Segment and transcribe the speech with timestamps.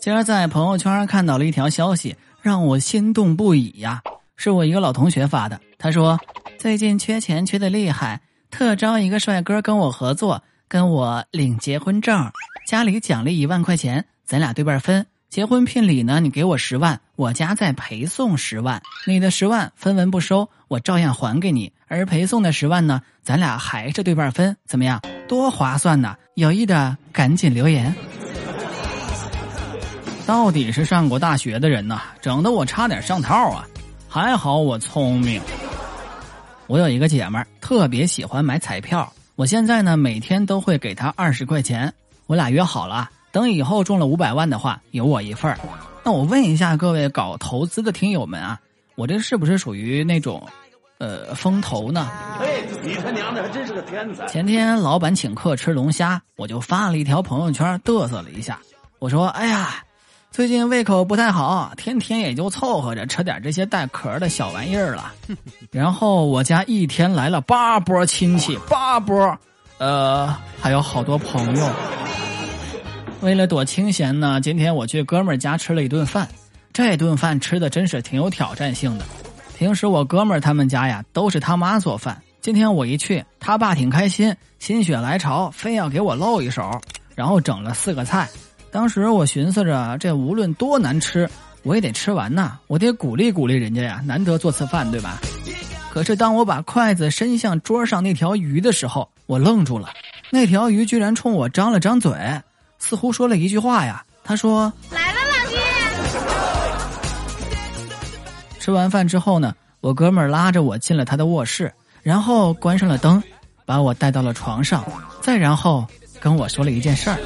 [0.00, 4.02] 今儿在朋友圈看到了一条消息，让我心动不已呀！
[4.36, 6.18] 是我一个老同学发的，他说
[6.58, 12.30] 最近缺钱缺的厉害，特招一个帅哥跟我合作，跟我领结婚证，
[12.66, 15.06] 家里奖励一万块钱，咱俩对半分。
[15.30, 21.72] 结婚聘礼呢，你给我十万，我家再陪送十万，你的十万分文不收，我照样还给你。
[21.86, 25.00] 而陪送的十万呢，咱俩还是对半分，怎么样？
[25.28, 26.16] 多划算呢！
[26.34, 27.94] 有意的赶紧留言。
[30.26, 33.66] 到底是上过大学的人呐，整得我差点上套啊！
[34.08, 35.40] 还好我聪明。
[36.66, 41.92] 我有一个姐们儿特别喜欢买彩票，我现在呢每天都会给她二十块钱，
[42.26, 43.10] 我俩约好了。
[43.32, 45.58] 等以后中了五百万的话，有我一份儿。
[46.04, 48.60] 那我问一下各位搞投资的听友们啊，
[48.94, 50.46] 我这是不是属于那种，
[50.98, 52.10] 呃，风投呢？
[52.38, 54.26] 嘿，你他娘的还真是个天才！
[54.26, 58.58] 前天老板请客吃龙虾，我就发了一条朋友圈嘚瑟了一下，
[58.98, 59.82] 我说：“哎呀，
[60.32, 65.12] 最近胃口不太好，天天也就凑合着吃点这些带壳的小玩意儿了。”
[65.70, 69.38] 然后我家一天来了八波亲戚，八波，
[69.76, 71.70] 呃，还有好多朋友。
[73.20, 76.26] 为了躲清闲呢，今天我去哥们儿家吃了一顿饭，
[76.72, 79.04] 这顿饭吃的真是挺有挑战性的。
[79.58, 86.80] 平时我哥们儿他们家呀都是他妈做饭，今天我一去，他爸挺开心，心血来潮，非要给我露一手，
[87.14, 88.26] 然后整了四个菜。
[88.72, 91.28] 当时我寻思着，这无论多难吃，
[91.62, 95.20] 我也得吃完呐，我得鼓励鼓励人家呀，难得做次饭，对吧？
[95.92, 99.90] 可是当我把筷子伸向桌上那条鱼的时候，我愣住了，
[100.30, 102.10] 那条鱼居然冲我张了张嘴。
[102.78, 105.56] 似乎说了一句话呀，他说：“来了，老弟。”
[108.58, 111.70] 吃完饭之后呢，我哥们儿拉着我进了他的卧室，
[112.02, 113.22] 然后关上了灯，
[113.66, 114.82] 把我带到了床上，
[115.20, 115.86] 再然后
[116.18, 117.18] 跟我说了一件事儿。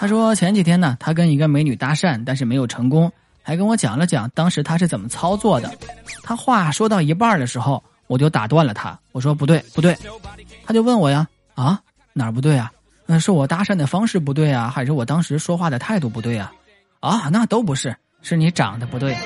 [0.00, 3.10] 他说前几天呢，他跟一个美女搭讪，但是没有成功，
[3.42, 5.68] 还跟我讲了讲当时他是怎么操作的。
[6.22, 9.98] 他话说到一半的时候，我就打断了他，我说不对不对，
[10.64, 11.26] 他就问我呀
[11.56, 11.80] 啊
[12.12, 12.70] 哪儿不对啊？
[13.06, 16.52] 那是我搭讪的方式不对啊，还是我当时说话的态度不对啊？
[17.00, 19.16] 啊，那都不是，是你长得不对。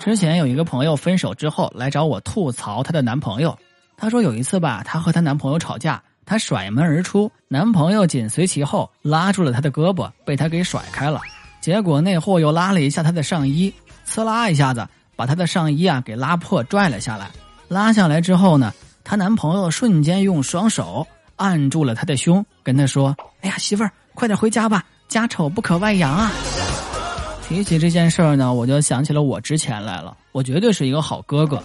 [0.00, 3.56] 之前有一个朋友分手之后来找我吐槽她的男朋友，
[3.96, 11.20] 她说有一次吧，她和她男朋友吵架，她甩门而出，男朋友紧随其后拉住了她的胳膊，被她给甩开了。
[11.60, 13.72] 结果那货又拉了一下她的上衣，
[14.06, 14.86] 呲啦一下子
[15.16, 17.30] 把她的上衣啊给拉破，拽了下来。
[17.68, 21.06] 拉下来之后呢，她男朋友瞬间用双手。
[21.36, 26.30] 按住了他的胸，跟他说：“哎呀，媳妇儿，快点回家吧，家丑不可外扬啊！”
[27.42, 31.60] 提起这件事儿呢，我就想起了我之前来了，我绝对是一个好哥哥。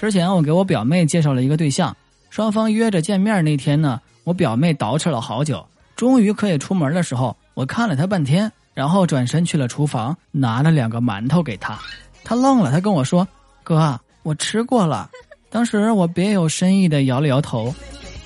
[0.00, 1.96] 之前我给我表妹介绍了一个对象，
[2.34, 5.64] 双方约着见面那天呢，我表妹捯饬了好久，
[5.94, 11.78] 终于可以出门的时候，我看了她半天，然后转身去了厨房，拿了两个馒头给她。
[12.24, 13.24] 她愣了，她跟我说
[13.62, 15.08] ：“哥，我吃过了。”
[15.48, 17.72] 当时我别有深意的摇了摇头。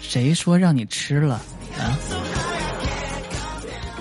[0.01, 1.35] 谁说让你吃了
[1.79, 1.93] 啊？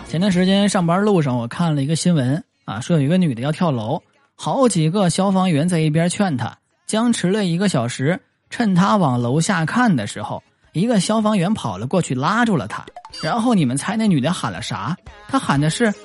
[0.08, 4.02] 前段时间上班路上，我看了一个新闻啊，说有一个女的要跳楼，
[4.36, 8.22] 好几个消防员在一边劝她，僵持了一个小时。
[8.50, 10.42] 趁他往楼下看的时候，
[10.74, 12.86] 一个消防员跑了过去拉住了他。
[13.22, 14.96] 然后你们猜那女的喊了啥？
[15.28, 15.98] 她喊的是：“救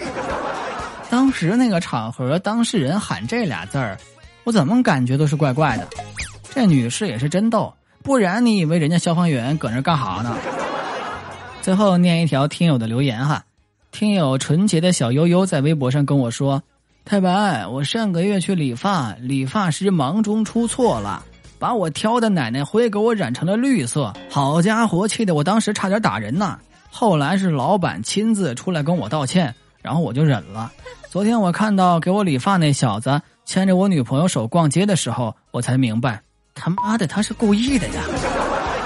[0.00, 0.14] 命啊！”
[1.10, 3.98] 当时那个场合，当事人喊这俩字儿，
[4.44, 5.86] 我怎么感觉都是怪怪的。
[6.54, 10.36] 这女士也是真逗，不然你以为人家消防员搁那干哈呢？
[11.60, 13.44] 最后念一条听友的留言哈，
[13.90, 16.62] 听友纯洁的小悠悠在微博上跟我说
[17.08, 21.24] ：“太白，我上个月去理发，理发师忙中出错了，
[21.56, 26.58] 把我挑的奶奶灰给我染成了绿色，好家伙，气得我当时差点打人呐！
[26.90, 30.72] 后来是老板亲自出来跟我道歉，然后我就忍了。
[31.08, 36.20] 昨天我看到给我理发那小子牵着我女朋友手逛街的时候，我才明白。”
[36.56, 38.02] 他妈的，他是故意的呀！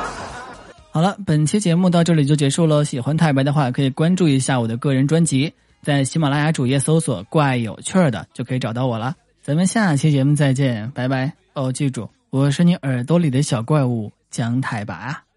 [0.92, 2.84] 好了，本期节目到这里就结束了。
[2.84, 9.14] 喜欢太白的话，可以关注一下我的个人专辑，在喜马拉雅主页搜索“怪有趣儿的”就可以找到我了。
[9.42, 11.32] 咱们下期节目再见，拜拜！
[11.54, 15.29] 哦，记住，我是你耳朵里的小怪物，姜太白。